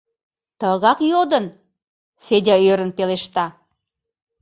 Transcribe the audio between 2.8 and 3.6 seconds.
пелешта.